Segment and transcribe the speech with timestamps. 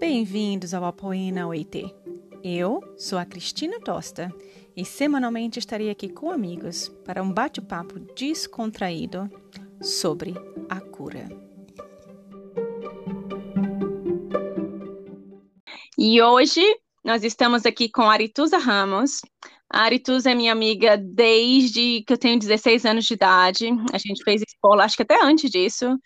[0.00, 1.92] Bem-vindos ao Apoiina UIT.
[2.44, 4.32] Eu sou a Cristina Tosta
[4.76, 9.28] e semanalmente estarei aqui com amigos para um bate-papo descontraído
[9.82, 10.34] sobre
[10.68, 11.28] a cura.
[15.98, 16.62] E hoje
[17.04, 19.20] nós estamos aqui com Arituza Ramos.
[19.68, 23.66] A Arituza é minha amiga desde que eu tenho 16 anos de idade.
[23.92, 25.98] A gente fez escola, acho que até antes disso.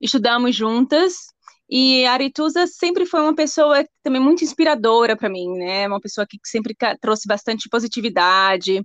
[0.00, 1.16] Estudamos juntas
[1.70, 5.86] e a Arituza sempre foi uma pessoa também muito inspiradora para mim, né?
[5.86, 8.84] Uma pessoa que sempre trouxe bastante positividade,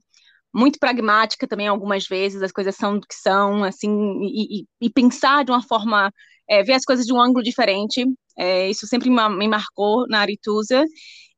[0.53, 3.89] muito pragmática também algumas vezes, as coisas são do que são, assim,
[4.21, 6.11] e, e, e pensar de uma forma,
[6.49, 8.05] é, ver as coisas de um ângulo diferente,
[8.37, 10.85] é, isso sempre me marcou na Arituza,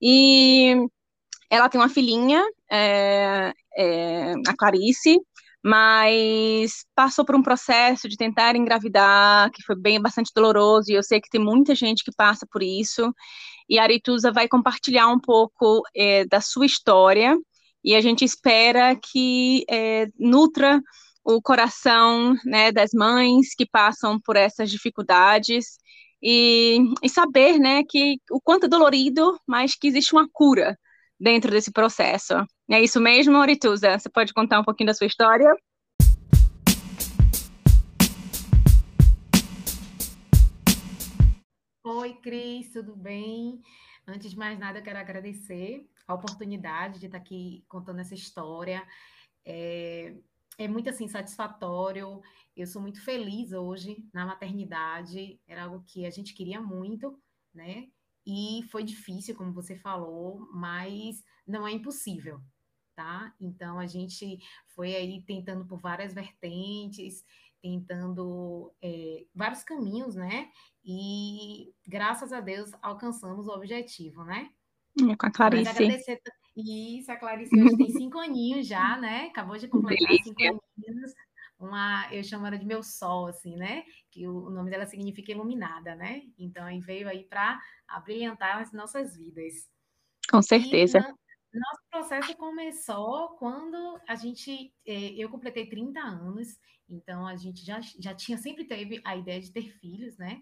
[0.01, 0.75] e
[1.49, 5.17] ela tem uma filhinha, é, é a Clarice,
[5.67, 11.03] mas passou por um processo de tentar engravidar, que foi bem bastante doloroso, e eu
[11.03, 13.13] sei que tem muita gente que passa por isso,
[13.67, 17.37] e a Arituza vai compartilhar um pouco é, da sua história,
[17.83, 20.81] e a gente espera que é, nutra
[21.21, 25.79] o coração né, das mães que passam por essas dificuldades,
[26.23, 30.77] e, e saber né, que o quanto é dolorido, mas que existe uma cura
[31.19, 32.33] dentro desse processo.
[32.69, 33.97] É isso mesmo, Orituza?
[33.97, 35.55] Você pode contar um pouquinho da sua história?
[41.83, 43.61] Oi, Cris, tudo bem?
[44.05, 48.85] Antes de mais nada, eu quero agradecer a oportunidade de estar aqui contando essa história.
[49.45, 50.13] É,
[50.57, 52.21] é muito assim satisfatório.
[52.55, 55.39] Eu sou muito feliz hoje na maternidade.
[55.47, 57.19] Era algo que a gente queria muito,
[57.53, 57.87] né?
[58.29, 62.41] E foi difícil, como você falou, mas não é impossível,
[62.93, 63.33] tá?
[63.39, 64.37] Então a gente
[64.75, 67.23] foi aí tentando por várias vertentes,
[67.61, 70.49] tentando é, vários caminhos, né?
[70.83, 74.49] E graças a Deus alcançamos o objetivo, né?
[75.09, 75.69] É com a Clarice.
[75.69, 76.19] Agradecer...
[76.59, 79.27] Isso, a Clarice hoje tem cinco aninhos já, né?
[79.27, 80.23] Acabou de completar Delícia.
[80.25, 81.13] cinco aninhos.
[81.59, 83.83] Uma, eu chamo ela de meu sol, assim, né?
[84.11, 86.21] Que o, o nome dela significa iluminada, né?
[86.37, 89.67] Então, aí veio aí para abrilhantar as nossas vidas.
[90.29, 90.99] Com certeza.
[90.99, 97.65] E, nosso processo começou quando a gente, é, eu completei 30 anos, então a gente
[97.65, 100.41] já, já tinha, sempre teve a ideia de ter filhos, né?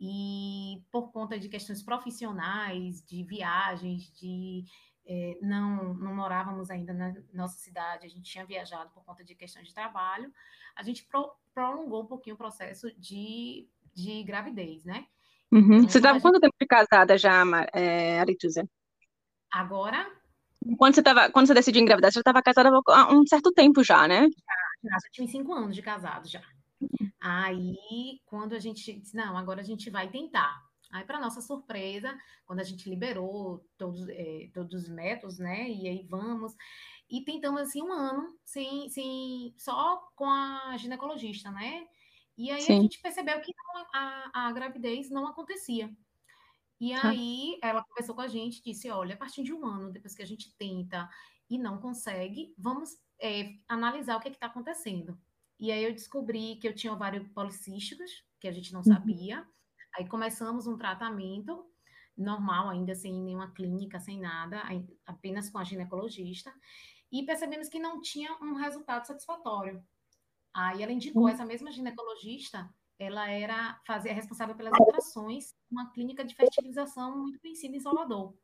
[0.00, 4.64] E por conta de questões profissionais, de viagens, de
[5.06, 9.34] é, não, não morávamos ainda na nossa cidade, a gente tinha viajado por conta de
[9.34, 10.32] questões de trabalho,
[10.74, 15.06] a gente pro, prolongou um pouquinho o processo de, de gravidez, né?
[15.52, 15.74] Uhum.
[15.74, 16.22] Então, Você estava gente...
[16.22, 18.68] quanto tempo de casada já, é, Arituza?
[19.50, 20.10] Agora,
[20.76, 23.84] quando você, tava, quando você decidiu engravidar, você já estava casada há um certo tempo
[23.84, 24.22] já, né?
[24.22, 26.42] Já, já, já tinha cinco anos de casado já.
[27.20, 30.65] Aí, quando a gente disse, não, agora a gente vai tentar.
[30.90, 35.68] Aí, para nossa surpresa, quando a gente liberou todos, é, todos os métodos, né?
[35.68, 36.54] E aí vamos.
[37.10, 41.86] E tentamos assim um ano, sem, sem, só com a ginecologista, né?
[42.36, 42.78] E aí Sim.
[42.78, 45.90] a gente percebeu que não, a, a gravidez não acontecia.
[46.80, 47.08] E tá.
[47.08, 50.22] aí ela conversou com a gente, disse: olha, a partir de um ano, depois que
[50.22, 51.08] a gente tenta
[51.48, 55.18] e não consegue, vamos é, analisar o que é está acontecendo.
[55.58, 58.92] E aí eu descobri que eu tinha ovário policísticos, que a gente não uhum.
[58.92, 59.46] sabia.
[59.96, 61.64] Aí começamos um tratamento
[62.16, 64.62] normal, ainda sem nenhuma clínica, sem nada,
[65.04, 66.52] apenas com a ginecologista,
[67.12, 69.82] e percebemos que não tinha um resultado satisfatório.
[70.54, 71.28] Aí ela indicou uhum.
[71.28, 72.68] essa mesma ginecologista
[72.98, 78.34] ela era fazer responsável pelas ultrações, uma clínica de fertilização muito conhecida em Salvador.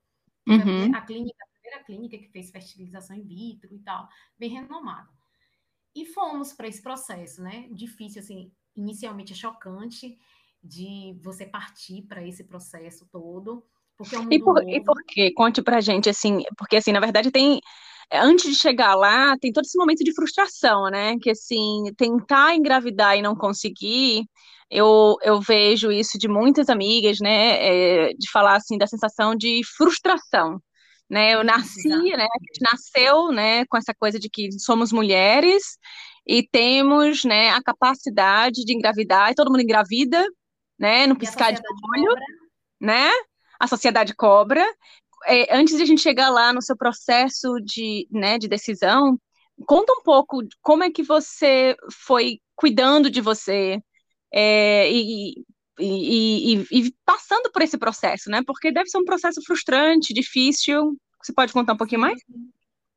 [0.47, 0.95] Uhum.
[0.95, 4.07] A clínica, a primeira clínica que fez fertilização in vitro e tal,
[4.39, 5.09] bem renomada.
[5.95, 7.69] E fomos para esse processo, né?
[7.71, 10.19] Difícil, assim, inicialmente é chocante
[10.63, 13.65] de você partir para esse processo todo.
[13.97, 15.33] Porque é um e, por, e por quê?
[15.33, 17.61] Conte pra gente, assim, porque assim, na verdade tem
[18.13, 21.17] antes de chegar lá, tem todo esse momento de frustração, né?
[21.21, 24.25] Que assim, tentar engravidar e não conseguir,
[24.71, 28.09] eu, eu vejo isso de muitas amigas, né?
[28.09, 30.61] É, de falar assim da sensação de frustração.
[31.11, 35.77] Né, eu nasci, né, a gente nasceu, né, com essa coisa de que somos mulheres
[36.27, 40.25] e temos, né, a capacidade de engravidar, e todo mundo engravida,
[40.83, 41.61] né, no piscar de
[41.95, 42.25] olho, cobra.
[42.81, 43.11] né,
[43.61, 44.67] a sociedade cobra,
[45.27, 49.17] é, antes de a gente chegar lá no seu processo de, né, de decisão,
[49.65, 53.81] conta um pouco como é que você foi cuidando de você
[54.35, 55.35] é, e,
[55.79, 58.43] e, e, e, passando por esse processo, né?
[58.45, 60.99] Porque deve ser um processo frustrante, difícil.
[61.23, 62.19] Você pode contar um pouquinho mais?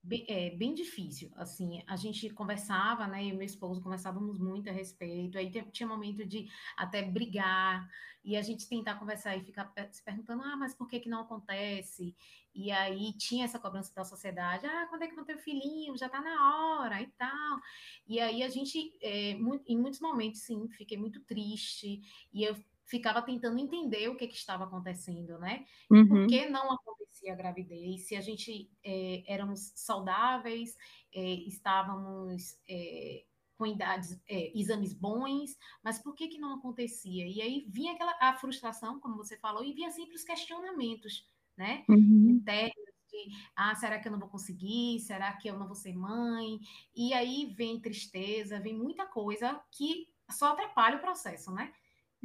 [0.05, 1.31] Bem, é, bem difícil.
[1.35, 3.25] Assim, a gente conversava, né?
[3.25, 5.37] E o meu esposo conversávamos muito a respeito.
[5.37, 6.47] Aí tinha momento de
[6.77, 7.89] até brigar
[8.23, 11.21] e a gente tentar conversar e ficar se perguntando: ah, mas por que que não
[11.21, 12.15] acontece?
[12.53, 15.97] E aí tinha essa cobrança da sociedade: ah, quando é que vão ter filhinho?
[15.97, 17.59] Já tá na hora e tal.
[18.07, 23.21] E aí a gente, é, em muitos momentos, sim, fiquei muito triste e eu ficava
[23.21, 25.65] tentando entender o que, que estava acontecendo, né?
[25.89, 26.07] Uhum.
[26.07, 28.07] Por que não acontecia a gravidez?
[28.07, 30.77] Se a gente é, éramos saudáveis,
[31.13, 33.25] é, estávamos é,
[33.57, 37.25] com idades, exames bons, mas por que, que não acontecia?
[37.25, 41.25] E aí vinha aquela a frustração, como você falou, e vinha sempre os questionamentos,
[41.57, 41.85] né?
[41.87, 42.31] Uhum.
[42.31, 44.99] Internos de, ah, será que eu não vou conseguir?
[44.99, 46.59] Será que eu não vou ser mãe?
[46.93, 51.71] E aí vem tristeza, vem muita coisa que só atrapalha o processo, né?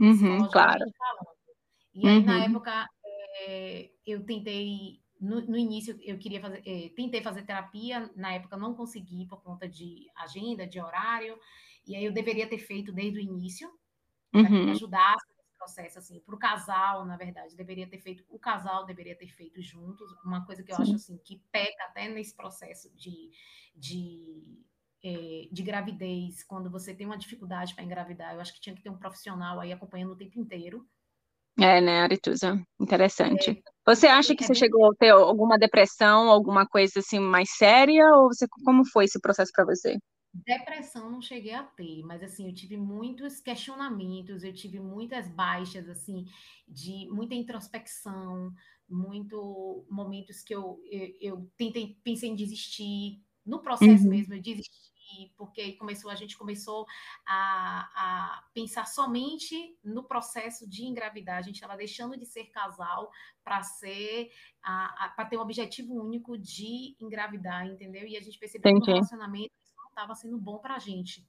[0.00, 0.84] Uhum, claro.
[0.96, 1.30] Falando.
[1.94, 2.24] E aí, uhum.
[2.24, 2.88] na época,
[3.46, 8.56] é, eu tentei, no, no, início, eu queria fazer, é, tentei fazer terapia, na época
[8.56, 11.38] não consegui por conta de agenda, de horário,
[11.86, 13.70] e aí eu deveria ter feito desde o início,
[14.30, 14.46] para uhum.
[14.46, 18.38] que me ajudasse nesse processo, assim, para o casal, na verdade, deveria ter feito, o
[18.38, 20.82] casal deveria ter feito juntos, uma coisa que eu Sim.
[20.82, 23.30] acho, assim, que peca até nesse processo de,
[23.74, 24.64] de
[25.02, 28.82] é, de gravidez, quando você tem uma dificuldade para engravidar, eu acho que tinha que
[28.82, 30.86] ter um profissional aí acompanhando o tempo inteiro.
[31.58, 32.62] É, né, Arituza?
[32.80, 33.50] Interessante.
[33.50, 34.60] É, você acha que é você bem...
[34.60, 39.20] chegou a ter alguma depressão, alguma coisa assim mais séria, ou você, como foi esse
[39.20, 39.98] processo para você?
[40.32, 45.88] Depressão não cheguei a ter, mas assim, eu tive muitos questionamentos, eu tive muitas baixas,
[45.88, 46.24] assim,
[46.68, 48.52] de muita introspecção,
[48.88, 54.10] muito momentos que eu, eu, eu tentei, pensei em desistir, no processo uhum.
[54.10, 54.89] mesmo, eu desisti
[55.36, 56.86] porque começou, a gente começou
[57.26, 61.38] a, a pensar somente no processo de engravidar.
[61.38, 63.10] A gente estava deixando de ser casal
[63.44, 64.30] para ser
[64.62, 68.06] para ter um objetivo único de engravidar, entendeu?
[68.06, 68.84] E a gente percebeu Entendi.
[68.84, 71.26] que o relacionamento não estava sendo bom para a gente.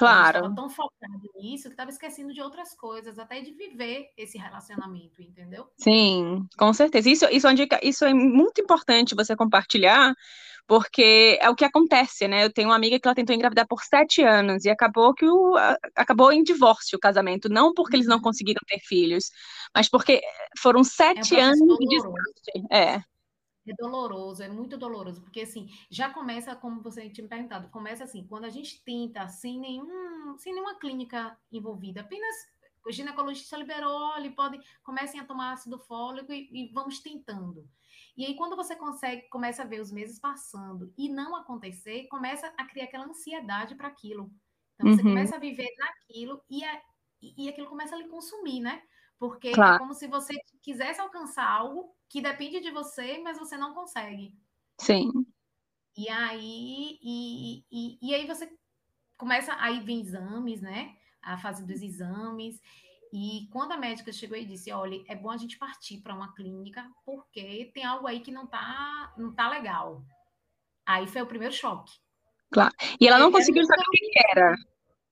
[0.00, 0.38] Claro.
[0.38, 5.20] Estava tão focado nisso que estava esquecendo de outras coisas, até de viver esse relacionamento,
[5.20, 5.66] entendeu?
[5.76, 7.10] Sim, com certeza.
[7.10, 10.14] Isso, isso, é isso é muito importante você compartilhar,
[10.66, 12.44] porque é o que acontece, né?
[12.44, 15.54] Eu tenho uma amiga que ela tentou engravidar por sete anos e acabou que o,
[15.94, 18.22] acabou em divórcio o casamento, não porque eles não uhum.
[18.22, 19.30] conseguiram ter filhos,
[19.74, 20.22] mas porque
[20.62, 22.66] foram sete é um anos de desgaste.
[22.72, 23.02] É.
[23.66, 28.04] É doloroso, é muito doloroso, porque assim, já começa, como você tinha me perguntado, começa
[28.04, 32.34] assim, quando a gente tenta sem nenhum, sem nenhuma clínica envolvida, apenas
[32.86, 37.68] o ginecologista liberou, ele pode, comecem a tomar ácido fólico e, e vamos tentando.
[38.16, 42.52] E aí, quando você consegue, começa a ver os meses passando e não acontecer, começa
[42.56, 44.30] a criar aquela ansiedade para aquilo.
[44.74, 45.08] Então, você uhum.
[45.08, 46.82] começa a viver naquilo e, a,
[47.22, 48.82] e, aquilo começa a lhe consumir, né?
[49.20, 49.74] Porque é claro.
[49.74, 54.34] é como se você quisesse alcançar algo que depende de você, mas você não consegue.
[54.80, 55.10] Sim.
[55.94, 58.50] E aí, e, e, e aí você
[59.18, 60.96] começa, aí vem exames, né?
[61.20, 62.58] A fase dos exames.
[63.12, 66.32] E quando a médica chegou e disse, olha, é bom a gente partir para uma
[66.32, 70.02] clínica, porque tem algo aí que não tá, não tá legal.
[70.86, 71.92] Aí foi o primeiro choque.
[72.50, 72.74] Claro.
[72.98, 74.56] E ela não conseguiu saber o que era.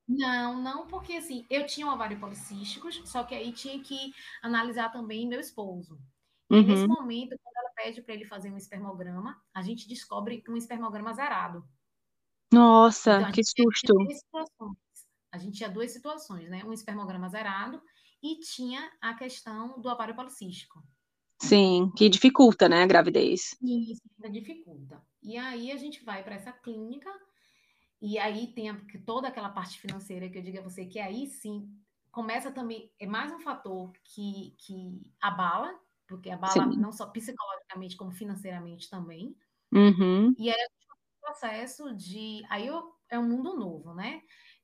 [0.09, 4.13] Não, não, porque assim, eu tinha um ovário policísticos, só que aí tinha que
[4.43, 6.01] analisar também meu esposo.
[6.51, 6.61] Uhum.
[6.61, 10.57] E nesse momento, quando ela pede para ele fazer um espermograma, a gente descobre um
[10.57, 11.63] espermograma zerado.
[12.51, 13.95] Nossa, então, que susto!
[15.31, 16.65] A gente tinha duas situações, né?
[16.65, 17.83] Um espermograma zerado
[18.23, 20.83] e tinha a questão do ovário policístico.
[21.41, 23.55] Sim, que dificulta, né, a gravidez.
[23.63, 25.01] Isso, dificulta.
[25.23, 27.11] E aí a gente vai para essa clínica
[28.01, 31.27] e aí tem a, toda aquela parte financeira que eu digo a você que aí
[31.27, 31.69] sim
[32.11, 36.79] começa também é mais um fator que, que abala, porque abala sim.
[36.79, 39.37] não só psicologicamente como financeiramente também.
[39.73, 40.35] Uhum.
[40.39, 44.23] E aí o processo de aí eu, é um mundo novo, né?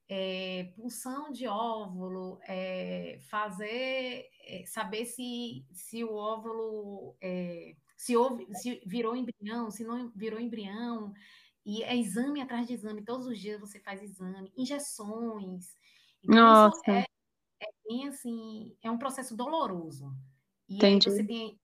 [0.08, 8.46] é, pulsão de óvulo, é, fazer, é, saber se, se o óvulo é, se, houve,
[8.54, 11.12] se virou embrião, se não virou embrião,
[11.64, 15.76] e é exame atrás de exame, todos os dias você faz exame, injeções.
[16.22, 16.90] Então, Nossa.
[16.90, 17.00] é,
[17.60, 20.14] é bem assim, é um processo doloroso.
[20.68, 21.10] E Entendi.
[21.10, 21.58] você tem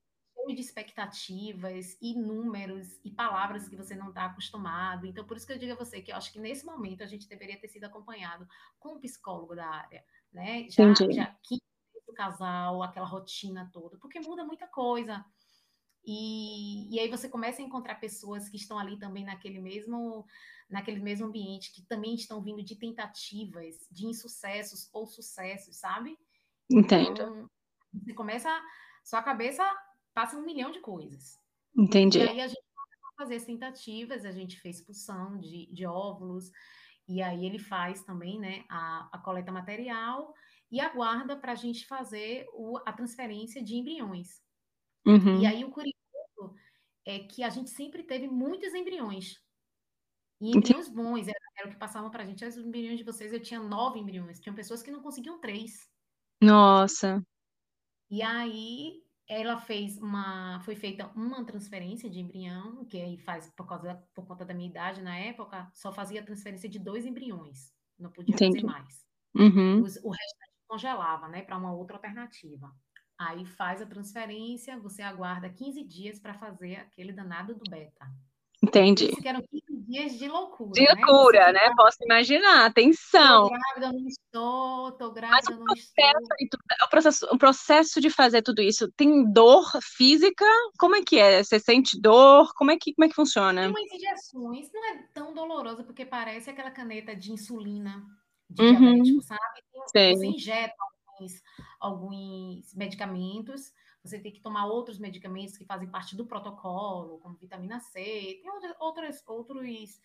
[0.55, 5.07] de expectativas e números e palavras que você não está acostumado.
[5.07, 7.07] Então, por isso que eu digo a você que eu acho que nesse momento a
[7.07, 8.47] gente deveria ter sido acompanhado
[8.79, 10.69] com um psicólogo da área, né?
[10.69, 11.15] Já, Entendi.
[11.15, 11.59] já que
[12.07, 15.25] o casal, aquela rotina toda, porque muda muita coisa.
[16.05, 20.27] E, e aí você começa a encontrar pessoas que estão ali também naquele mesmo
[20.69, 26.17] naquele mesmo ambiente, que também estão vindo de tentativas, de insucessos ou sucessos, sabe?
[26.71, 27.11] Entendo.
[27.11, 27.51] Então,
[27.93, 28.49] você começa,
[29.05, 29.65] sua cabeça
[30.15, 31.37] passa um milhão de coisas.
[31.77, 32.19] Entendi.
[32.19, 32.63] E aí a gente
[33.19, 36.51] fazer as tentativas, a gente fez expulsão de, de óvulos,
[37.07, 40.33] e aí ele faz também né, a, a coleta material
[40.71, 44.41] e aguarda para a gente fazer o, a transferência de embriões.
[45.07, 45.41] Uhum.
[45.41, 45.97] E aí o curioso
[47.07, 49.41] é que a gente sempre teve muitos embriões.
[50.41, 52.45] E embriões bons, era, era o que passavam para a gente.
[52.45, 54.41] Os embriões de vocês, eu tinha nove embriões.
[54.41, 55.89] Tinham pessoas que não conseguiam três.
[56.43, 57.23] Nossa.
[58.11, 63.65] E aí ela fez uma, foi feita uma transferência de embrião, que aí faz por
[63.65, 68.11] causa por conta da minha idade na época, só fazia transferência de dois embriões, não
[68.11, 68.61] podia Entendi.
[68.61, 69.07] fazer mais.
[69.37, 69.83] Uhum.
[69.83, 72.73] Os, o resto congelava, né, para uma outra alternativa.
[73.21, 78.07] Aí faz a transferência, você aguarda 15 dias para fazer aquele danado do beta.
[78.63, 79.11] Entendi.
[79.11, 80.71] Isso que eram 15 dias de loucura.
[80.73, 80.95] De né?
[80.95, 81.69] loucura, né?
[81.69, 81.75] né?
[81.77, 82.65] Posso imaginar.
[82.65, 83.49] Atenção.
[83.49, 86.61] Tô grávida, não estou, tô grávida, não estou.
[86.83, 90.47] O processo, o processo de fazer tudo isso tem dor física?
[90.79, 91.45] Como é que é?
[91.45, 92.55] Você sente dor?
[92.55, 93.63] Como é que, como é que funciona?
[93.63, 98.03] Tem umas injeções, não é tão doloroso, porque parece aquela caneta de insulina
[98.49, 99.03] de uhum.
[99.03, 99.61] diabético, sabe?
[99.87, 100.75] Você injeta
[101.21, 101.43] alguns,
[101.79, 103.73] alguns medicamentos
[104.03, 108.51] você tem que tomar outros medicamentos que fazem parte do protocolo, como vitamina C, tem
[108.79, 110.01] outros, outros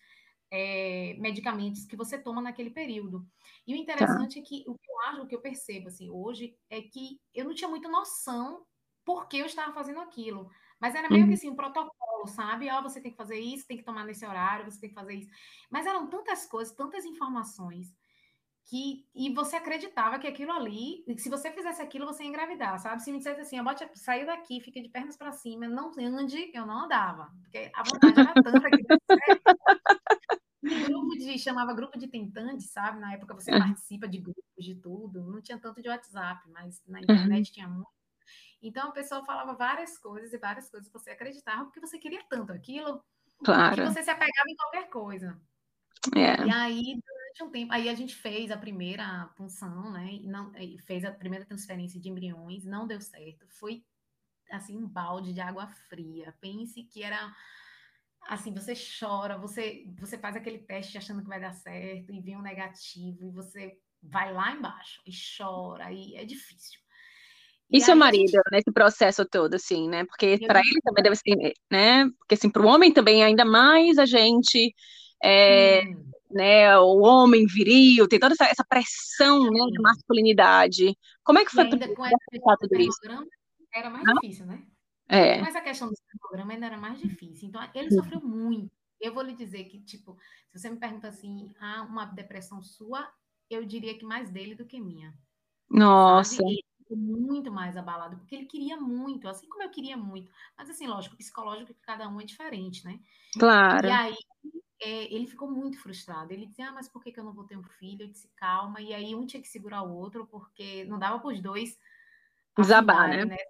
[0.50, 3.26] é, medicamentos que você toma naquele período.
[3.66, 4.40] E o interessante tá.
[4.40, 7.46] é que o que eu acho, o que eu percebo assim, hoje, é que eu
[7.46, 8.64] não tinha muita noção
[9.04, 10.50] por que eu estava fazendo aquilo.
[10.78, 11.34] Mas era meio que uhum.
[11.34, 12.68] assim, um protocolo, sabe?
[12.70, 14.94] Ó, oh, você tem que fazer isso, tem que tomar nesse horário, você tem que
[14.94, 15.30] fazer isso.
[15.70, 17.94] Mas eram tantas coisas, tantas informações
[18.66, 23.00] que e você acreditava que aquilo ali, se você fizesse aquilo, você ia engravidar, sabe?
[23.02, 26.66] Se me dissesse assim, bote, saiu daqui, fica de pernas para cima, não ande, eu
[26.66, 28.84] não andava, porque a vontade era tanta que
[30.64, 32.98] um grupo de chamava grupo de tentantes, sabe?
[32.98, 33.60] Na época você uhum.
[33.60, 37.52] participa de grupos de tudo, não tinha tanto de WhatsApp, mas na internet uhum.
[37.52, 37.90] tinha muito.
[38.60, 42.52] Então a pessoa falava várias coisas e várias coisas você acreditava porque você queria tanto
[42.52, 43.00] aquilo,
[43.44, 43.76] claro.
[43.76, 45.40] que você se apegava em qualquer coisa.
[46.16, 46.44] É.
[46.44, 47.00] E aí
[47.44, 47.72] um tempo.
[47.72, 50.08] Aí a gente fez a primeira punção, né?
[50.12, 53.46] E não, e fez a primeira transferência de embriões, não deu certo.
[53.48, 53.84] Foi
[54.50, 56.34] assim um balde de água fria.
[56.40, 57.34] Pense que era
[58.28, 62.36] assim, você chora, você você faz aquele teste achando que vai dar certo e vem
[62.36, 66.80] um negativo e você vai lá embaixo e chora e é difícil.
[67.68, 68.42] E, e seu marido, gente...
[68.52, 70.04] nesse processo todo, assim, né?
[70.04, 72.08] Porque para ele também deve ser, né?
[72.18, 74.72] Porque assim, para o homem também ainda mais a gente
[75.22, 80.96] é, hum né, o homem viril, tem toda essa, essa pressão né, de masculinidade.
[81.22, 82.98] Como é que foi essa tudo isso?
[83.72, 84.66] Era mais difícil, né?
[85.08, 85.38] É.
[85.38, 87.48] Com essa questão do programa ainda era mais difícil.
[87.48, 88.70] Então, ele sofreu muito.
[89.00, 90.16] Eu vou lhe dizer que, tipo,
[90.50, 93.08] se você me pergunta assim, ah, uma depressão sua,
[93.48, 95.14] eu diria que mais dele do que minha.
[95.70, 96.36] Nossa.
[96.36, 96.50] Sabe?
[96.50, 100.30] Ele ficou muito mais abalado, porque ele queria muito, assim como eu queria muito.
[100.56, 102.98] Mas, assim, lógico, psicológico que cada um é diferente, né?
[103.38, 103.86] Claro.
[103.86, 104.16] E aí,
[104.80, 106.32] é, ele ficou muito frustrado.
[106.32, 108.02] Ele dizia, ah, mas por que, que eu não vou ter um filho?
[108.02, 108.80] Eu disse, calma.
[108.80, 111.78] E aí um tinha que segurar o outro, porque não dava para os dois
[112.56, 113.24] desabar, né?
[113.24, 113.42] Nessa,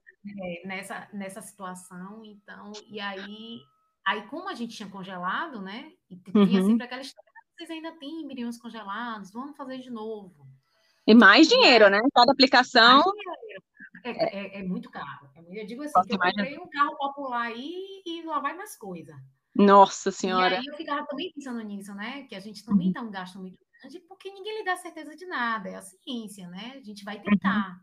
[0.43, 2.25] é, nessa, nessa situação.
[2.25, 3.61] Então, e aí,
[4.05, 5.93] aí como a gente tinha congelado, né?
[6.11, 6.67] E tinha uhum.
[6.67, 10.47] sempre aquela história, ah, vocês ainda têm embriões congelados, vamos fazer de novo.
[11.07, 12.01] E mais dinheiro, né?
[12.13, 13.03] Cada aplicação.
[14.03, 15.31] É, é, é, muito caro.
[15.51, 19.17] Eu digo assim, eu comprei um carro popular aí e lá vai mais coisa.
[19.57, 20.55] Nossa Senhora.
[20.55, 22.23] E aí eu ficava também pensando nisso, né?
[22.25, 25.27] Que a gente também está um gasto muito grande, porque ninguém lhe dá certeza de
[25.27, 26.75] nada, é a ciência, né?
[26.77, 27.81] A gente vai tentar.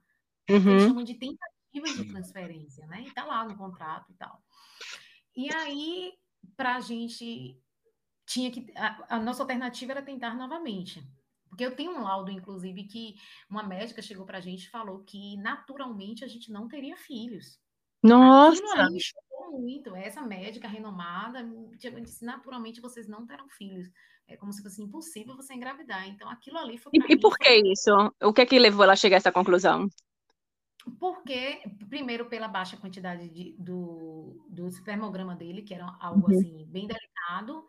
[0.50, 0.56] Uhum.
[0.56, 0.88] Eles uhum.
[0.90, 3.04] chamam de tentativas de transferência, né?
[3.08, 4.42] E tá lá no contrato e tal.
[5.36, 6.14] E aí,
[6.56, 7.58] para a gente,
[8.26, 8.72] tinha que.
[8.76, 11.04] A, a nossa alternativa era tentar novamente.
[11.50, 13.16] Porque eu tenho um laudo, inclusive, que
[13.48, 17.60] uma médica chegou para a gente e falou que naturalmente a gente não teria filhos.
[18.02, 18.58] Nossa!
[18.58, 19.00] Aquilo ali
[19.60, 19.96] muito.
[19.96, 21.44] Essa médica renomada
[21.78, 23.90] disse: naturalmente vocês não terão filhos.
[24.28, 26.08] É como se fosse impossível você engravidar.
[26.08, 26.92] Então aquilo ali foi.
[26.94, 27.92] E, e por que isso?
[28.22, 29.88] O que é que levou ela a chegar a essa conclusão?
[31.00, 36.38] Porque, primeiro, pela baixa quantidade de, do, do espermograma dele, que era algo uhum.
[36.38, 37.66] assim, bem delicado,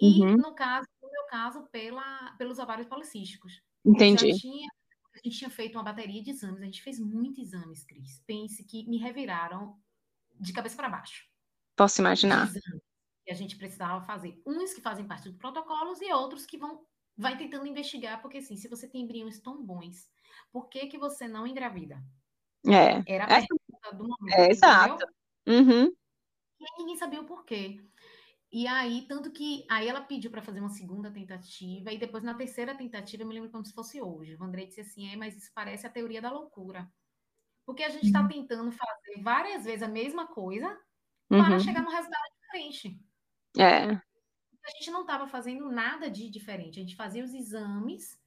[0.00, 0.36] e uhum.
[0.36, 3.62] no caso, no meu caso, pela, pelos ovários policísticos.
[3.84, 4.36] Entendi.
[4.38, 4.68] Tinha,
[5.14, 8.22] a gente tinha feito uma bateria de exames, a gente fez muitos exames, Cris.
[8.26, 9.74] Pense que me reviraram
[10.40, 11.26] de cabeça para baixo.
[11.76, 12.50] Posso imaginar.
[13.24, 14.40] Que a gente precisava fazer.
[14.46, 16.84] Uns que fazem parte dos protocolos e outros que vão
[17.16, 20.08] vai tentando investigar, porque assim, se você tem embriões tão bons,
[20.52, 22.00] por que que você não engravida?
[22.64, 23.02] É.
[23.12, 24.38] Era a pergunta do momento.
[24.38, 25.04] É, exato.
[25.46, 25.86] Uhum.
[26.60, 27.80] E aí ninguém sabia o porquê.
[28.50, 32.34] E aí, tanto que aí ela pediu para fazer uma segunda tentativa, e depois na
[32.34, 34.36] terceira tentativa, eu me lembro como se fosse hoje.
[34.36, 36.90] O Andrei disse assim: é, mas isso parece a teoria da loucura.
[37.68, 38.28] Porque a gente está uhum.
[38.28, 40.74] tentando fazer várias vezes a mesma coisa
[41.28, 41.60] para uhum.
[41.60, 42.98] chegar num resultado diferente.
[43.58, 43.90] É.
[43.92, 46.78] A gente não estava fazendo nada de diferente.
[46.78, 48.18] A gente fazia os exames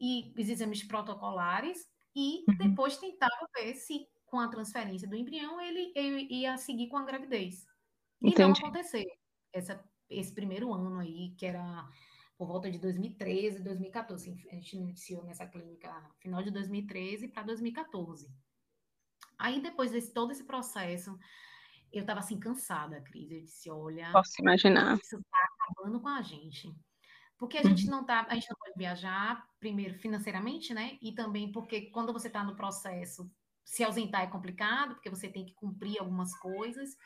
[0.00, 1.86] e os exames protocolares
[2.16, 2.56] e uhum.
[2.56, 7.04] depois tentava ver se com a transferência do embrião ele, ele ia seguir com a
[7.04, 7.66] gravidez.
[8.22, 8.58] E Entendi.
[8.58, 9.04] não aconteceu.
[9.52, 11.86] Essa, esse primeiro ano aí, que era
[12.38, 14.30] por volta de 2013, 2014.
[14.50, 18.32] A gente iniciou nessa clínica final de 2013 para 2014.
[19.42, 21.18] Aí, depois de todo esse processo,
[21.92, 23.32] eu estava assim, cansada, Cris.
[23.32, 24.12] Eu disse: olha.
[24.12, 24.96] Posso imaginar.
[25.02, 26.72] Isso está acabando com a gente.
[27.36, 27.90] Porque a gente uhum.
[27.90, 30.96] não tá, a gente não pode viajar, primeiro financeiramente, né?
[31.02, 33.28] E também porque quando você está no processo,
[33.64, 36.96] se ausentar é complicado, porque você tem que cumprir algumas coisas.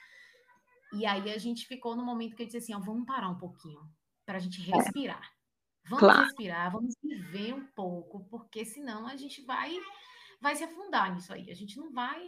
[0.93, 3.39] E aí a gente ficou no momento que eu disse assim, ó, vamos parar um
[3.39, 3.81] pouquinho
[4.27, 4.77] para a gente é.
[4.77, 5.27] respirar.
[5.89, 6.25] Vamos claro.
[6.25, 9.75] respirar, vamos viver um pouco, porque senão a gente vai
[10.41, 11.51] vai se afundar nisso aí.
[11.51, 12.23] A gente não vai,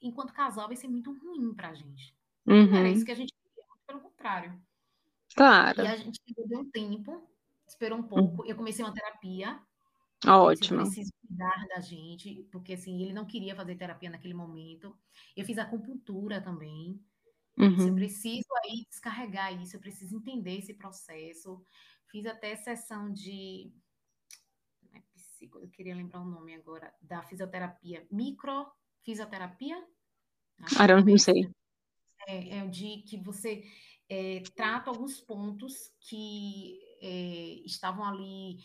[0.00, 2.14] enquanto casal, vai ser muito ruim pra gente.
[2.46, 2.66] Uhum.
[2.66, 4.60] Não era isso que a gente queria, pelo contrário.
[5.34, 5.82] Claro.
[5.82, 7.28] E a gente deu um tempo,
[7.66, 8.44] esperou um pouco.
[8.46, 9.60] Eu comecei uma terapia.
[10.26, 10.80] Ótimo.
[10.80, 14.96] Eu preciso cuidar da gente, porque assim, ele não queria fazer terapia naquele momento.
[15.36, 17.00] Eu fiz acupuntura também.
[17.56, 17.88] Uhum.
[17.88, 21.62] Eu preciso aí descarregar isso, eu preciso entender esse processo.
[22.06, 23.72] Fiz até sessão de.
[25.42, 29.76] Eu queria lembrar o nome agora, da fisioterapia, microfisioterapia?
[30.78, 31.48] Ah, eu não sei.
[32.26, 33.62] É, é de que você
[34.08, 38.58] é, trata alguns pontos que é, estavam ali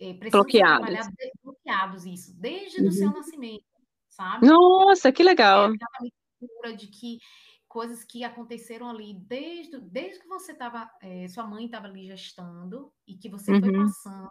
[0.00, 1.08] é, bloqueados.
[1.42, 2.88] bloqueados, isso, desde uhum.
[2.88, 3.64] o seu nascimento,
[4.08, 4.46] sabe?
[4.46, 5.70] Nossa, que legal.
[6.64, 7.18] É, de que
[7.68, 12.92] coisas que aconteceram ali desde, desde que você estava, é, sua mãe estava ali gestando
[13.06, 13.60] e que você uhum.
[13.60, 14.30] foi passando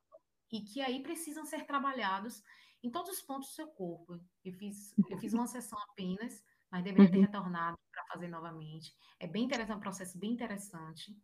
[0.53, 2.43] e que aí precisam ser trabalhados
[2.83, 4.19] em todos os pontos do seu corpo.
[4.45, 7.23] Eu fiz, eu fiz uma sessão apenas, mas deveria ter uhum.
[7.23, 8.93] retornado para fazer novamente.
[9.19, 11.17] É bem interessante, é um processo bem interessante.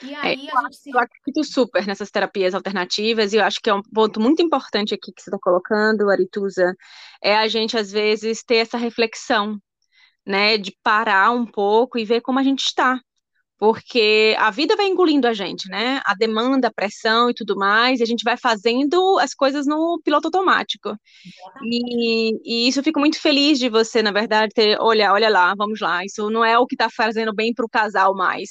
[0.00, 0.90] E é, aí é, a gente se...
[0.90, 4.94] Eu acredito super nessas terapias alternativas, e eu acho que é um ponto muito importante
[4.94, 6.76] aqui que você está colocando, Arituza,
[7.20, 9.60] é a gente, às vezes, ter essa reflexão
[10.24, 13.00] né, de parar um pouco e ver como a gente está.
[13.60, 16.00] Porque a vida vai engolindo a gente, né?
[16.06, 20.00] A demanda, a pressão e tudo mais, e a gente vai fazendo as coisas no
[20.02, 20.96] piloto automático.
[21.62, 25.54] E, e, isso eu fico muito feliz de você, na verdade, ter, olha, olha lá,
[25.54, 28.48] vamos lá, isso não é o que está fazendo bem para o casal mais.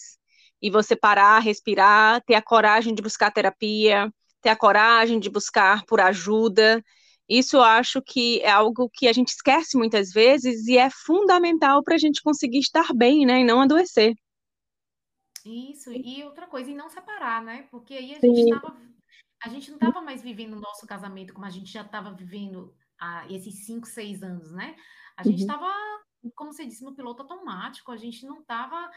[0.62, 5.84] E você parar, respirar, ter a coragem de buscar terapia, ter a coragem de buscar
[5.86, 6.84] por ajuda,
[7.30, 11.84] isso eu acho que é algo que a gente esquece muitas vezes e é fundamental
[11.84, 13.42] para a gente conseguir estar bem, né?
[13.42, 14.16] E não adoecer.
[15.50, 17.68] Isso, e outra coisa, e não separar, né?
[17.72, 18.78] Porque aí a gente estava.
[19.42, 22.76] A gente não estava mais vivendo o nosso casamento como a gente já estava vivendo
[23.00, 24.76] há esses cinco, seis anos, né?
[25.16, 25.66] A gente estava,
[26.24, 26.32] uhum.
[26.36, 28.90] como você disse, no piloto automático, a gente não estava.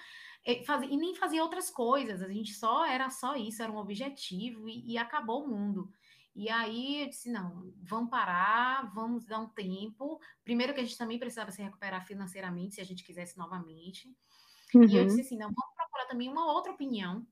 [0.45, 4.69] Eh, e nem fazia outras coisas, a gente só era só isso, era um objetivo
[4.69, 5.93] e, e acabou o mundo.
[6.35, 10.21] E aí eu disse: não, vamos parar, vamos dar um tempo.
[10.45, 14.09] Primeiro, que a gente também precisava se recuperar financeiramente, se a gente quisesse novamente.
[14.75, 14.85] Uhum.
[14.85, 15.27] E eu disse uhum.
[15.27, 17.27] assim: não, vamos procurar também uma outra opinião.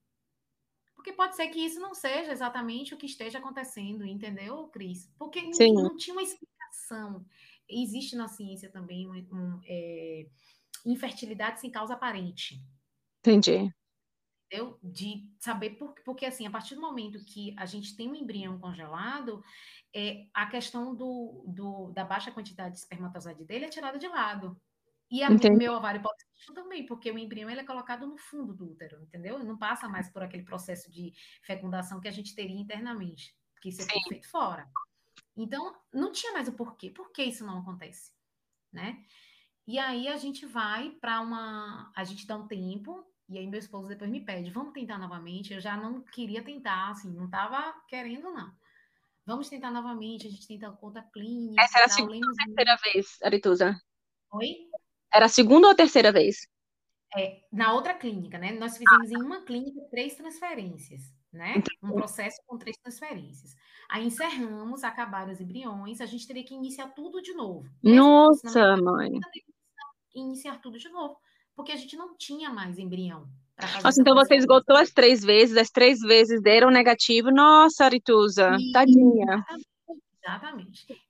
[0.94, 5.10] Porque pode ser que isso não seja exatamente o que esteja acontecendo, entendeu, Cris?
[5.18, 7.24] Porque não, não, tinha uma explicação.
[7.66, 10.26] Existe na ciência também um, um, é,
[10.84, 12.62] infertilidade sem causa aparente.
[13.20, 13.72] Entendi
[14.50, 14.78] entendeu?
[14.82, 18.58] De saber por, porque assim, a partir do momento que a gente tem um embrião
[18.58, 19.42] congelado,
[19.94, 24.60] é, a questão do, do, da baixa quantidade de espermatozoide dele é tirada de lado.
[25.10, 26.02] E o meu ovário
[26.46, 29.38] também, porque o embrião ele é colocado no fundo do útero, entendeu?
[29.44, 33.82] Não passa mais por aquele processo de fecundação que a gente teria internamente, que isso
[33.82, 34.68] é feito fora.
[35.36, 36.90] Então, não tinha mais o porquê.
[36.90, 38.12] Por que isso não acontece?
[38.72, 39.04] Né?
[39.66, 41.92] E aí a gente vai para uma.
[41.94, 45.52] A gente dá um tempo, e aí meu esposo depois me pede, vamos tentar novamente.
[45.52, 48.52] Eu já não queria tentar, assim, não estava querendo, não.
[49.24, 51.62] Vamos tentar novamente, a gente tenta a conta clínica.
[51.62, 53.80] Essa era a segunda terceira vez, Arituza?
[54.32, 54.70] Oi?
[55.12, 56.46] Era a segunda ou a terceira vez?
[57.16, 58.52] É, na outra clínica, né?
[58.52, 59.14] Nós fizemos ah.
[59.14, 61.56] em uma clínica três transferências, né?
[61.56, 61.78] Entendi.
[61.82, 63.54] Um processo com três transferências.
[63.88, 67.68] Aí encerramos, acabaram os embriões, a gente teria que iniciar tudo de novo.
[67.82, 69.10] Nossa, mãe.
[70.14, 71.16] Iniciar tudo de novo
[71.60, 73.28] porque a gente não tinha mais embrião.
[73.82, 77.30] Nossa, então você esgotou as três vezes, as três vezes deram negativo.
[77.30, 78.72] Nossa, Arituza, e...
[78.72, 79.34] tadinha.
[79.34, 79.69] Exatamente.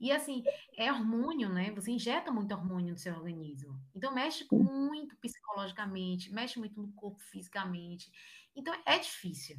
[0.01, 0.43] E assim,
[0.77, 1.71] é hormônio, né?
[1.73, 3.81] Você injeta muito hormônio no seu organismo.
[3.95, 8.11] Então, mexe muito psicologicamente, mexe muito no corpo fisicamente.
[8.55, 9.57] Então, é difícil.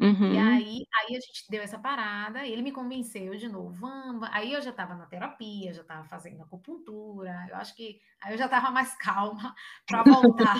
[0.00, 0.32] Uhum.
[0.32, 4.28] E aí, aí a gente deu essa parada, ele me convenceu de novo, vamos.
[4.32, 8.38] Aí eu já estava na terapia, já estava fazendo acupuntura, eu acho que aí eu
[8.38, 9.54] já estava mais calma
[9.86, 10.56] para voltar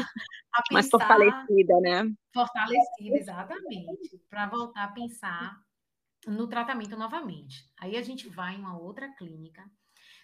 [0.53, 0.73] a pensar.
[0.73, 2.15] Mais fortalecida, né?
[2.33, 4.17] Fortalecida, exatamente.
[4.31, 5.61] Para voltar a pensar
[6.27, 7.71] no tratamento novamente.
[7.79, 9.65] Aí a gente vai em uma outra clínica,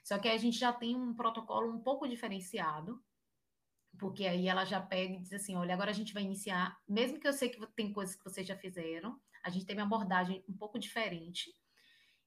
[0.04, 3.02] só que a gente já tem um protocolo um pouco diferenciado,
[3.98, 7.20] porque aí ela já pega e diz assim: olha, agora a gente vai iniciar, mesmo
[7.20, 10.44] que eu sei que tem coisas que vocês já fizeram, a gente teve uma abordagem
[10.48, 11.52] um pouco diferente,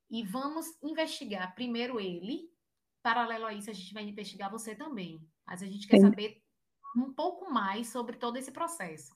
[0.10, 2.50] e vamos investigar primeiro ele,
[3.02, 5.26] paralelo a isso, a gente vai investigar você também.
[5.48, 6.02] Mas a gente quer Sim.
[6.02, 6.44] saber
[6.98, 9.16] um pouco mais sobre todo esse processo.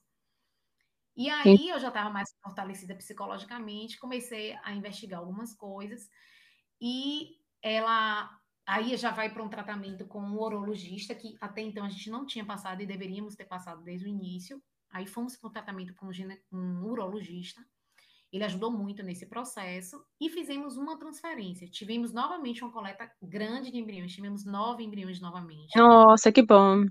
[1.15, 1.69] E aí Sim.
[1.69, 6.10] eu já estava mais fortalecida psicologicamente, comecei a investigar algumas coisas,
[6.82, 8.30] e ela
[8.67, 12.25] Aí já vai para um tratamento com um urologista, que até então a gente não
[12.25, 14.60] tinha passado e deveríamos ter passado desde o início.
[14.89, 16.08] Aí fomos para um tratamento com
[16.51, 17.63] um urologista.
[18.32, 21.69] Ele ajudou muito nesse processo e fizemos uma transferência.
[21.69, 25.75] Tivemos novamente uma coleta grande de embriões, tivemos nove embriões novamente.
[25.75, 26.86] Nossa, que bom.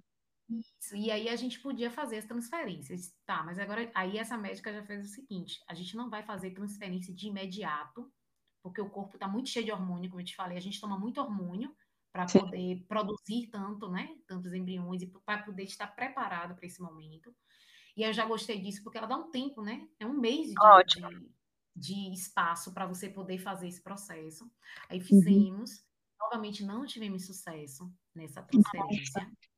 [0.49, 3.15] Isso, e aí a gente podia fazer as transferências.
[3.25, 6.51] Tá, mas agora aí essa médica já fez o seguinte: a gente não vai fazer
[6.51, 8.13] transferência de imediato,
[8.63, 10.99] porque o corpo está muito cheio de hormônio, como eu te falei, a gente toma
[10.99, 11.75] muito hormônio
[12.13, 17.35] para poder produzir tanto, né, tantos embriões e para poder estar preparado para esse momento.
[17.97, 19.89] E eu já gostei disso porque ela dá um tempo, né?
[19.99, 20.55] É um mês de,
[21.01, 21.31] de,
[21.77, 24.51] de, espaço para você poder fazer esse processo.
[24.89, 25.05] Aí uhum.
[25.05, 25.85] fizemos, uhum.
[26.23, 29.23] novamente não tivemos sucesso nessa transferência.
[29.23, 29.54] Nossa.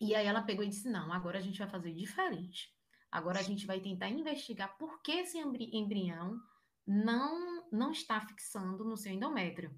[0.00, 2.72] E aí ela pegou e disse: não, agora a gente vai fazer diferente.
[3.10, 6.38] Agora a gente vai tentar investigar por que esse embrião
[6.86, 9.74] não, não está fixando no seu endométrio.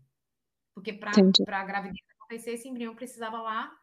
[0.75, 3.77] Porque para a gravidez acontecer, esse embrião precisava lá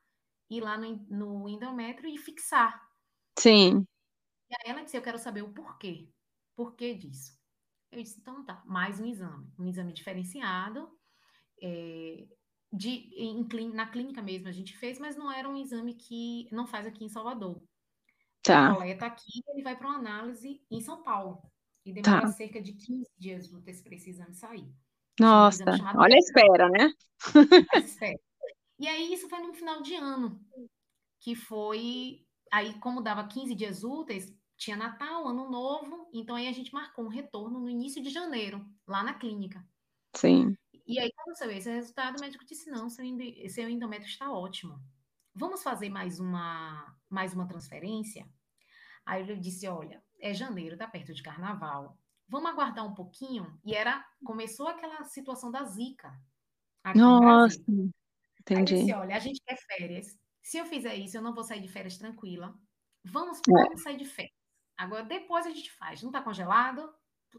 [0.50, 2.82] ir lá no, no endométrio e fixar.
[3.38, 3.86] Sim.
[4.50, 6.10] E aí ela disse: Eu quero saber o porquê.
[6.56, 7.38] Porquê disso?
[7.92, 9.52] Eu disse: Então tá, mais um exame.
[9.58, 10.90] Um exame diferenciado.
[11.62, 12.28] É,
[12.72, 16.68] de, em, na clínica mesmo a gente fez, mas não era um exame que não
[16.68, 17.62] faz aqui em Salvador.
[18.44, 18.74] Tá.
[18.74, 21.42] Coleta aqui, ele vai para uma análise em São Paulo.
[21.86, 22.28] E demora tá.
[22.28, 24.70] cerca de 15 dias úteis para esse exame sair.
[25.20, 25.64] Nossa,
[25.96, 26.92] olha a espera, né?
[27.84, 28.20] espera.
[28.80, 30.40] E aí, isso foi no final de ano,
[31.20, 32.24] que foi.
[32.52, 37.06] Aí, como dava 15 dias úteis, tinha Natal, Ano Novo, então aí a gente marcou
[37.06, 39.66] um retorno no início de janeiro, lá na clínica.
[40.16, 40.56] Sim.
[40.88, 43.06] E aí, quando você vê esse resultado, o médico disse: não, seu,
[43.50, 44.80] seu endométrio está ótimo.
[45.36, 48.28] Vamos fazer mais uma, mais uma transferência?
[49.06, 51.98] Aí ele disse: olha, é janeiro, tá perto de carnaval.
[52.30, 53.60] Vamos aguardar um pouquinho.
[53.64, 56.14] E era começou aquela situação da Zika.
[56.96, 57.60] Nossa,
[58.40, 58.76] entendi.
[58.76, 60.18] Aí disse, olha, a gente quer férias.
[60.42, 62.58] Se eu fizer isso, eu não vou sair de férias tranquila.
[63.04, 63.78] Vamos, é.
[63.78, 64.34] sair de férias.
[64.78, 66.02] Agora, depois a gente faz.
[66.02, 66.94] Não tá congelado?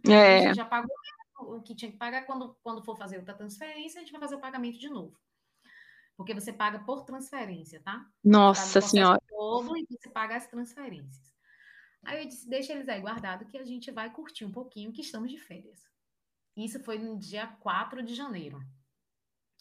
[0.06, 0.38] É.
[0.38, 0.94] A gente já pagou
[1.38, 2.26] o que tinha que pagar.
[2.26, 5.18] Quando, quando for fazer outra transferência, a gente vai fazer o pagamento de novo.
[6.16, 8.04] Porque você paga por transferência, tá?
[8.24, 9.20] Nossa Senhora.
[9.28, 11.32] Todo e você paga as transferências.
[12.02, 15.00] Aí eu disse, deixa eles aí guardado que a gente vai curtir um pouquinho que
[15.00, 15.88] estamos de férias.
[16.56, 18.60] Isso foi no dia 4 de janeiro.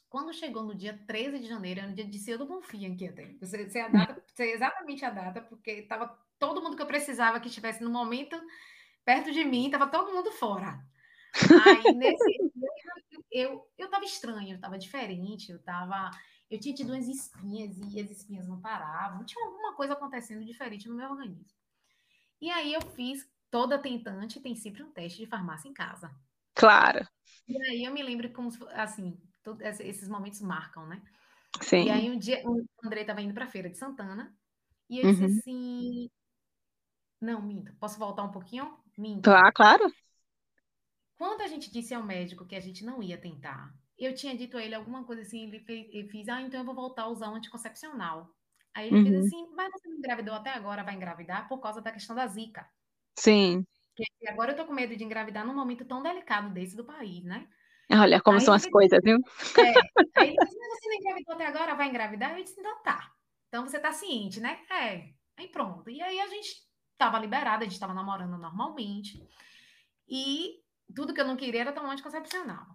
[0.09, 3.07] Quando chegou no dia 13 de janeiro, era no dia de cedo do Confia aqui
[3.07, 3.35] até.
[3.43, 7.39] Sei, sei, a data, sei exatamente a data, porque estava todo mundo que eu precisava
[7.39, 8.35] que estivesse no momento
[9.03, 10.83] perto de mim, estava todo mundo fora.
[11.65, 12.52] Aí, nesse
[13.32, 16.12] eu, eu tava estranho, eu tava diferente, eu tava...
[16.50, 19.26] Eu tinha tido umas espinhas e as espinhas não paravam.
[19.26, 21.45] Tinha alguma coisa acontecendo diferente no meu organismo.
[22.39, 26.10] E aí eu fiz, toda tentante tem sempre um teste de farmácia em casa.
[26.56, 27.06] Claro.
[27.47, 31.02] E aí eu me lembro como, assim, todo, esses momentos marcam, né?
[31.62, 31.86] Sim.
[31.86, 34.34] E aí um dia o André estava indo para a feira de Santana
[34.89, 35.38] e eu disse uhum.
[35.39, 36.10] assim,
[37.19, 38.78] não, minto, posso voltar um pouquinho?
[38.97, 39.23] Minto.
[39.23, 39.93] Claro, claro.
[41.17, 44.58] Quando a gente disse ao médico que a gente não ia tentar, eu tinha dito
[44.58, 47.08] a ele alguma coisa assim, ele fez, ele fez ah, então eu vou voltar a
[47.08, 48.30] usar o anticoncepcional.
[48.73, 49.03] Aí ele uhum.
[49.03, 52.27] fez assim, mas você não engravidou até agora, vai engravidar por causa da questão da
[52.27, 52.69] zika.
[53.17, 53.65] Sim.
[53.95, 57.23] Porque agora eu tô com medo de engravidar num momento tão delicado desse do país,
[57.23, 57.47] né?
[57.91, 59.17] Olha como aí são as coisas, viu?
[59.58, 62.38] É, aí ele disse, mas você não engravidou até agora, vai engravidar?
[62.38, 63.12] Eu disse, então tá.
[63.47, 64.60] Então você tá ciente, né?
[64.69, 65.10] É.
[65.38, 65.89] Aí pronto.
[65.89, 66.49] E aí a gente
[66.97, 69.19] tava liberada, a gente tava namorando normalmente.
[70.08, 70.60] E
[70.95, 72.65] tudo que eu não queria era tomar anticoncepcional.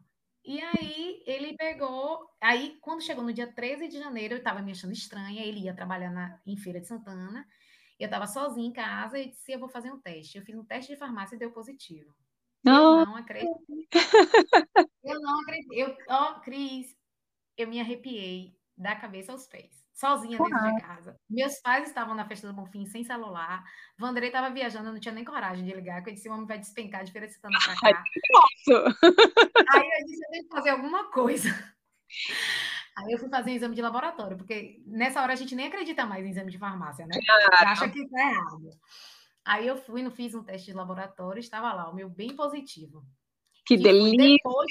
[0.45, 2.29] E aí ele pegou.
[2.41, 5.45] Aí, quando chegou no dia 13 de janeiro, eu estava me achando estranha.
[5.45, 7.47] Ele ia trabalhar na, em Feira de Santana.
[7.99, 10.37] Eu estava sozinha em casa e disse: Eu vou fazer um teste.
[10.37, 12.13] Eu fiz um teste de farmácia e deu positivo.
[12.65, 13.01] Não.
[13.01, 13.51] Eu não acredito.
[15.05, 15.73] eu não acredito.
[15.73, 16.97] Eu, ó, oh, Cris,
[17.57, 18.57] eu me arrepiei.
[18.77, 21.21] da cabeça aos pés, sozinha dentro de casa.
[21.29, 23.63] Meus pais estavam na festa do Bonfim sem celular.
[23.99, 26.47] Vandrei estava viajando, eu não tinha nem coragem de ligar, porque eu disse: o homem
[26.47, 28.05] vai despencar de Feira Santana pra cá.
[28.33, 28.99] Nossa!
[29.75, 31.49] Aí eu disse: eu tenho que fazer alguma coisa.
[32.97, 36.05] Aí eu fui fazer um exame de laboratório, porque nessa hora a gente nem acredita
[36.05, 37.19] mais em exame de farmácia, né?
[37.25, 37.71] Claro.
[37.71, 38.71] Acha que tá errado.
[39.45, 43.03] Aí eu fui, não fiz um teste de laboratório, estava lá, o meu bem positivo.
[43.65, 44.37] Que delícia!
[44.37, 44.71] Depois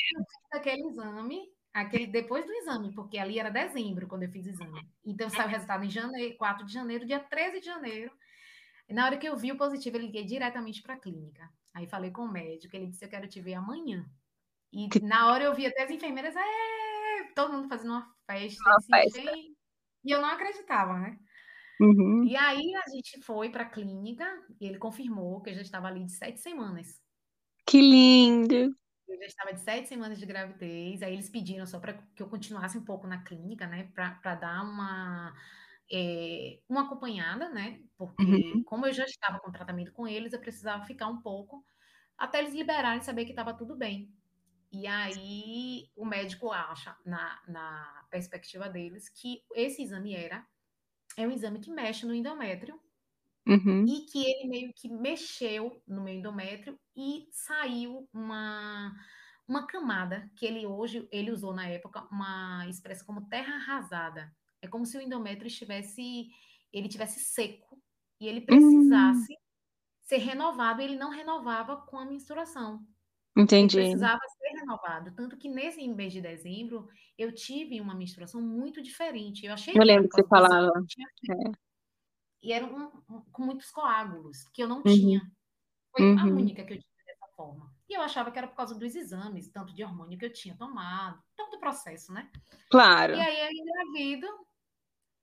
[0.51, 1.41] daquele exame,
[1.73, 4.87] aquele, depois do exame, porque ali era dezembro quando eu fiz o exame.
[5.05, 8.11] Então saiu o resultado em janeiro, 4 de janeiro, dia 13 de janeiro.
[8.87, 11.49] E na hora que eu vi o positivo, eu liguei diretamente para a clínica.
[11.73, 14.05] Aí falei com o médico, ele disse: Eu quero te ver amanhã.
[14.73, 18.61] E na hora eu vi até as enfermeiras, é, todo mundo fazendo uma festa.
[18.65, 19.33] Uma assim, festa.
[20.03, 21.17] E eu não acreditava, né?
[21.79, 22.25] Uhum.
[22.25, 24.25] E aí a gente foi para a clínica
[24.59, 27.01] e ele confirmou que eu já estava ali de sete semanas.
[27.65, 28.75] Que lindo!
[29.21, 32.75] Já estava de sete semanas de gravidez, aí eles pediram só para que eu continuasse
[32.75, 35.31] um pouco na clínica, né, para dar uma,
[35.91, 38.63] é, uma acompanhada, né, porque uhum.
[38.63, 41.63] como eu já estava com tratamento com eles, eu precisava ficar um pouco
[42.17, 44.11] até eles liberarem saber que estava tudo bem.
[44.71, 50.43] E aí o médico acha, na, na perspectiva deles, que esse exame era
[51.15, 52.79] é um exame que mexe no endométrio
[53.47, 53.85] Uhum.
[53.85, 58.93] E que ele meio que mexeu no meu endométrio e saiu uma,
[59.47, 64.31] uma camada que ele hoje, ele usou na época uma expressão como terra arrasada.
[64.61, 66.29] É como se o endométrio estivesse,
[66.71, 67.81] ele tivesse seco
[68.19, 69.39] e ele precisasse uhum.
[70.03, 72.85] ser renovado, e ele não renovava com a menstruação.
[73.35, 73.79] Entendi.
[73.79, 75.11] Ele precisava ser renovado.
[75.15, 79.45] Tanto que nesse mês de dezembro, eu tive uma menstruação muito diferente.
[79.45, 80.71] Eu achei Eu lembro que você falava.
[81.29, 81.70] É
[82.41, 84.83] e era um, um, com muitos coágulos, que eu não uhum.
[84.83, 85.21] tinha.
[85.95, 86.19] Foi uhum.
[86.19, 87.73] a única que eu tinha dessa forma.
[87.89, 90.55] E eu achava que era por causa dos exames, tanto de hormônio que eu tinha
[90.55, 92.31] tomado, tanto processo, né?
[92.69, 93.13] Claro.
[93.15, 94.27] E aí eu engravido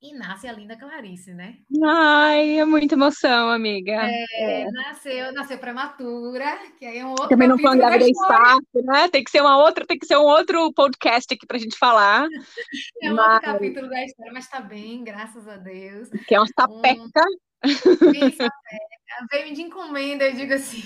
[0.00, 1.58] e nasce a linda Clarice, né?
[1.84, 3.92] Ai, é muita emoção, amiga.
[3.92, 4.70] É, é.
[4.70, 9.08] nasceu, nasceu prematura, que aí é um outro Também não foi uma gravidez fácil, né?
[9.08, 12.26] Tem que ser uma outra, tem que ser um outro podcast aqui pra gente falar.
[13.02, 13.34] É um mas...
[13.34, 16.08] outro capítulo da história, mas tá bem, graças a Deus.
[16.26, 17.22] Que é uma sapeca.
[17.64, 18.12] Um...
[18.12, 18.98] Bem sapeca.
[19.30, 20.82] Veio de encomenda, eu digo assim.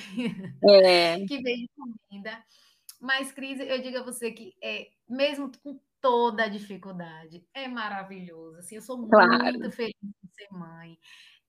[0.69, 1.19] É.
[1.27, 2.39] que veio de encomenda.
[3.01, 7.47] Mas, Cris, eu digo a você que é, mesmo com toda a dificuldade.
[7.55, 8.59] É maravilhoso.
[8.59, 9.45] Assim, eu sou claro.
[9.45, 10.99] muito feliz de ser mãe.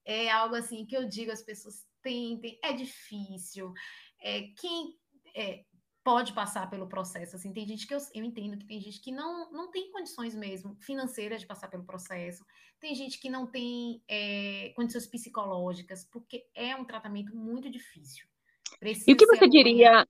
[0.06, 3.74] É algo assim que eu digo às pessoas tentem, é difícil.
[4.22, 4.96] É, quem
[5.36, 5.66] é,
[6.04, 9.12] pode passar pelo processo, assim, tem gente que eu, eu entendo que tem gente que
[9.12, 12.46] não, não tem condições mesmo financeiras de passar pelo processo,
[12.80, 18.28] tem gente que não tem é, condições psicológicas, porque é um tratamento muito difícil.
[18.80, 20.06] Precisa e o que você diria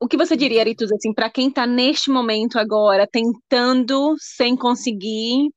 [0.00, 5.50] o que você diria, Aritus, assim, para quem está neste momento agora, tentando sem conseguir,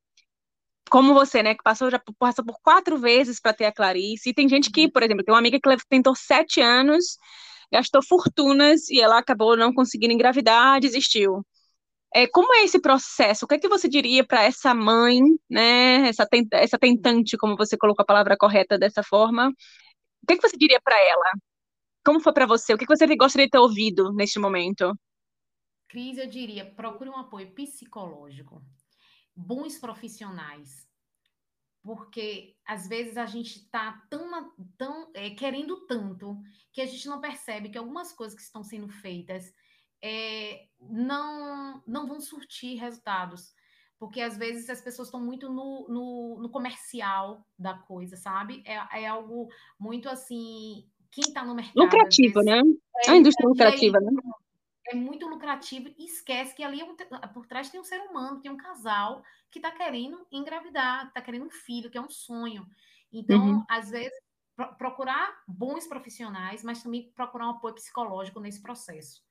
[0.90, 4.34] como você, né, que passou já passa por quatro vezes para ter a Clarice, e
[4.34, 7.18] tem gente que, por exemplo, tem uma amiga que tentou sete anos,
[7.72, 11.46] gastou fortunas e ela acabou não conseguindo engravidar, desistiu.
[12.14, 13.46] É, como é esse processo?
[13.46, 17.78] O que é que você diria para essa mãe, né, essa, essa tentante, como você
[17.78, 19.50] colocou a palavra correta dessa forma?
[19.50, 21.32] O que é que você diria para ela?
[22.06, 22.74] Como foi para você?
[22.74, 24.94] O que você gostaria de ter ouvido neste momento?
[25.88, 28.64] Cris, eu diria, procure um apoio psicológico,
[29.36, 30.88] bons profissionais,
[31.82, 36.40] porque às vezes a gente está tão, tão é, querendo tanto
[36.72, 39.52] que a gente não percebe que algumas coisas que estão sendo feitas
[40.02, 43.54] é, não, não vão surtir resultados.
[43.98, 48.64] Porque às vezes as pessoas estão muito no, no, no comercial da coisa, sabe?
[48.66, 51.80] É, é algo muito assim quem está no mercado.
[51.84, 52.62] Lucrativo, né?
[53.06, 54.12] É, a indústria lucrativa, né?
[54.88, 58.52] É muito lucrativo e esquece que ali é por trás tem um ser humano, tem
[58.52, 62.66] um casal que está querendo engravidar, está querendo um filho, que é um sonho.
[63.12, 63.66] Então, uhum.
[63.70, 64.18] às vezes,
[64.56, 69.22] pro procurar bons profissionais, mas também procurar um apoio psicológico nesse processo.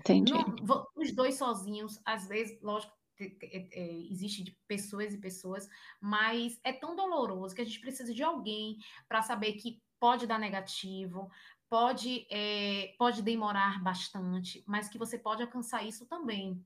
[0.00, 0.32] Entendi.
[0.32, 5.68] Não, os dois sozinhos, às vezes, lógico, é, é, existe de pessoas e pessoas,
[6.00, 10.36] mas é tão doloroso que a gente precisa de alguém para saber que pode dar
[10.36, 11.30] negativo,
[11.70, 16.60] pode, é, pode demorar bastante, mas que você pode alcançar isso também.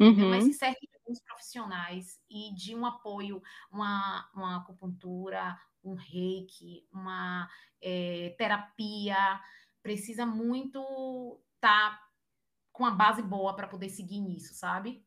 [0.00, 0.30] Uhum.
[0.30, 6.88] Mas se serve de alguns profissionais e de um apoio, uma, uma acupuntura, um reiki,
[6.90, 7.46] uma
[7.82, 9.38] é, terapia,
[9.82, 12.08] precisa muito estar tá
[12.72, 15.04] com a base boa para poder seguir nisso, sabe?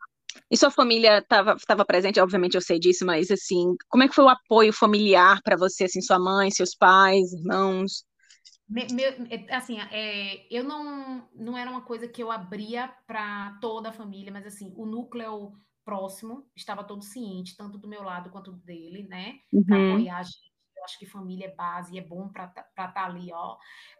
[0.49, 4.25] E sua família estava presente, obviamente eu sei disso, mas assim, como é que foi
[4.25, 8.03] o apoio familiar para você, assim, sua mãe, seus pais, irmãos?
[8.67, 13.89] Meu, é, assim, é, eu não, não era uma coisa que eu abria para toda
[13.89, 18.51] a família, mas assim, o núcleo próximo, estava todo ciente, tanto do meu lado quanto
[18.53, 19.39] dele, né?
[19.65, 19.85] Para Uhum.
[19.87, 20.51] apoiar a gente.
[20.77, 23.57] Eu acho que família é base, é bom para estar tá ali, ó,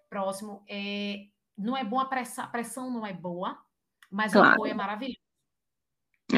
[0.10, 0.64] próximo.
[0.70, 3.58] É, não é bom a pressão, a pressão não é boa,
[4.10, 4.50] mas Claro.
[4.50, 5.21] o apoio é maravilhoso.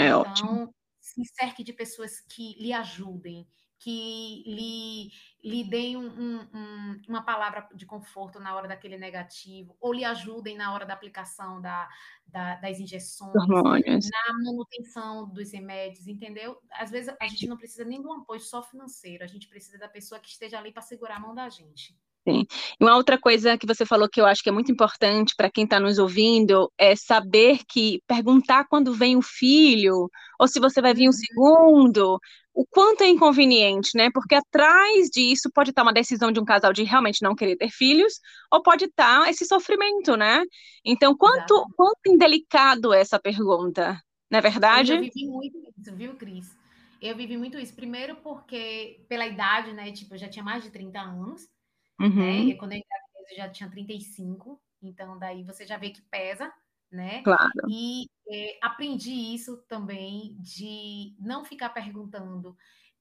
[0.03, 0.51] É ótimo.
[0.51, 3.47] Então, se cerque de pessoas que lhe ajudem,
[3.83, 5.11] que lhe,
[5.43, 10.55] lhe deem um, um, uma palavra de conforto na hora daquele negativo, ou lhe ajudem
[10.55, 11.89] na hora da aplicação da,
[12.25, 14.07] da, das injeções, Hormônios.
[14.09, 16.57] na manutenção dos remédios, entendeu?
[16.71, 19.77] Às vezes a gente não precisa nem de um apoio só financeiro, a gente precisa
[19.77, 21.97] da pessoa que esteja ali para segurar a mão da gente.
[22.27, 22.45] Sim.
[22.79, 25.51] E uma outra coisa que você falou que eu acho que é muito importante para
[25.51, 30.09] quem está nos ouvindo é saber que perguntar quando vem o filho,
[30.39, 31.11] ou se você vai vir um Uhum.
[31.11, 32.17] segundo,
[32.53, 34.09] o quanto é inconveniente, né?
[34.13, 37.69] Porque atrás disso pode estar uma decisão de um casal de realmente não querer ter
[37.69, 38.13] filhos,
[38.51, 40.43] ou pode estar esse sofrimento, né?
[40.85, 44.99] Então, quanto, quanto indelicado é essa pergunta, não é E eu verdade?
[44.99, 46.57] vivi muito isso, viu, Cris?
[47.01, 47.75] Eu vivi muito isso.
[47.75, 49.91] Primeiro porque, pela idade, né?
[49.91, 51.47] Tipo, eu já tinha mais de 30 anos,
[51.99, 52.07] né?
[52.07, 54.61] Uhum, E quando eu engravidei, eu já tinha 35.
[54.81, 56.53] Então, daí você já vê que pesa,
[56.91, 57.21] né?
[57.23, 57.49] claro.
[57.69, 62.55] E é, aprendi isso também de não ficar perguntando.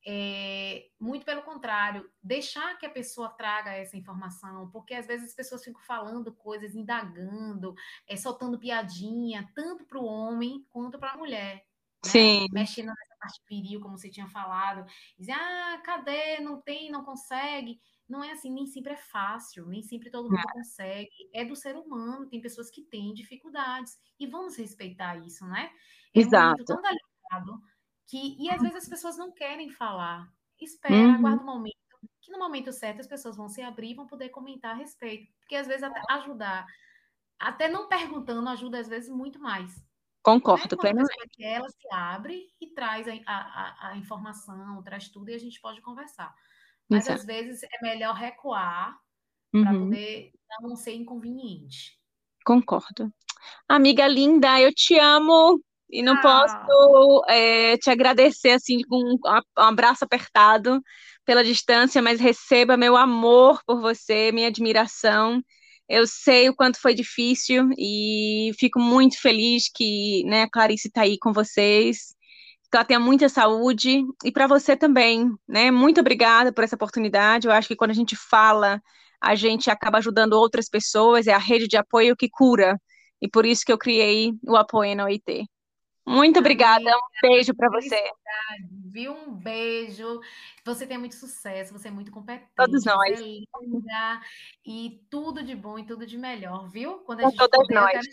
[0.05, 5.35] É, muito pelo contrário, deixar que a pessoa traga essa informação, porque às vezes as
[5.35, 7.73] pessoas ficam falando coisas, indagando,
[8.09, 11.65] é, soltando piadinha, tanto para o homem quanto para a mulher,
[12.05, 12.11] né?
[12.11, 14.85] Sim, Mexendo nessa parte viril, como você tinha falado,
[15.17, 16.41] dizer, ah, cadê?
[16.41, 17.81] Não tem, não consegue.
[18.13, 21.09] Não é assim, nem sempre é fácil, nem sempre todo mundo consegue.
[21.33, 23.99] É do ser humano, tem pessoas que têm dificuldades.
[24.21, 25.71] E vamos respeitar isso, né?
[26.15, 26.63] É um exato.
[26.67, 27.63] tão delicado
[28.07, 30.31] que, e às vezes as pessoas não querem falar.
[30.61, 31.75] Espera, Uhum, aguarda o momento,
[32.21, 35.33] que no momento certo as pessoas vão se abrir e vão poder comentar a respeito.
[35.41, 36.67] Porque às vezes até ajudar,
[37.41, 39.75] até não perguntando, ajuda às vezes muito mais.
[39.75, 39.83] Né?
[40.23, 41.43] concordo plenamente.
[41.43, 45.81] ela se abre e traz a, a, a informação, traz tudo e a gente pode
[45.81, 46.35] conversar.
[46.91, 47.23] Mas Exato.
[47.23, 48.99] às vezes é melhor recuar
[49.61, 51.99] para Uhum, poder não ser inconveniente.
[52.45, 53.13] concordo.
[53.69, 59.19] Amiga linda, eu te amo e não Ah, posso é, te agradecer assim com um
[59.59, 60.81] um abraço apertado
[61.27, 65.43] pela distância, mas receba meu amor por você, minha admiração.
[65.89, 71.03] Eu sei o quanto foi difícil e fico muito feliz que, né, a Clarice está
[71.03, 72.15] aí com vocês,
[72.73, 75.71] que ela tenha muita saúde e para você também, né?
[75.71, 77.47] Muito obrigada por essa oportunidade.
[77.47, 78.81] Eu acho que quando a gente fala,
[79.21, 82.81] a gente acaba ajudando outras pessoas, é a rede de apoio que cura.
[83.21, 85.47] E por isso que eu criei o Apoio na OIT.
[86.05, 88.03] Muito obrigada, um beijo para você.
[88.87, 89.13] viu?
[89.13, 90.21] Um beijo.
[90.65, 94.21] Você tem muito sucesso, você é muito Todos competente, você nós, é linda
[94.67, 97.01] e tudo de bom e tudo de melhor, viu?
[97.01, 98.07] Quando a gente todas puder, nós.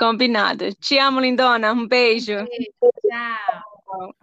[0.00, 0.64] Combinado.
[0.76, 1.72] Te amo, lindona.
[1.74, 2.32] Um beijo.
[2.48, 4.14] Beijo, tchau.